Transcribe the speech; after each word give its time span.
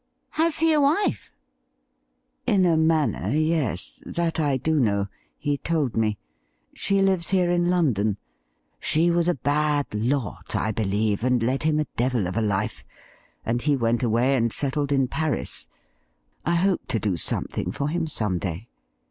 'Has 0.41 0.57
he 0.57 0.73
a 0.73 0.81
wife 0.81 1.31
i"'' 2.47 2.51
In 2.53 2.65
a 2.65 2.75
manner, 2.75 3.29
yes; 3.35 4.01
that 4.03 4.39
I 4.39 4.57
do 4.57 4.79
know— 4.79 5.05
^he 5.45 5.61
told 5.61 5.95
me. 5.95 6.17
She 6.73 7.03
lives 7.03 7.29
here 7.29 7.51
in 7.51 7.69
London. 7.69 8.17
She 8.79 9.11
was 9.11 9.27
a 9.27 9.35
bad 9.35 9.93
lot, 9.93 10.55
I 10.55 10.71
believe, 10.71 11.23
and 11.23 11.43
led 11.43 11.61
him 11.61 11.79
a 11.79 11.85
devil 11.97 12.25
of 12.25 12.35
a 12.35 12.41
life, 12.41 12.83
and 13.45 13.61
he 13.61 13.75
went 13.77 14.01
away 14.01 14.33
and 14.35 14.51
settled 14.51 14.91
in 14.91 15.01
'WILL 15.01 15.05
YOU 15.05 15.07
STAND 15.13 15.23
IN 15.23 15.31
WITH 15.31 15.39
us?' 15.41 15.67
167 16.45 16.45
Paris. 16.47 16.47
I 16.47 16.55
hope 16.55 16.87
to 16.87 16.99
do 16.99 17.15
something 17.15 17.71
for 17.71 17.89
him 17.89 18.07
some 18.07 18.39
day. 18.39 18.69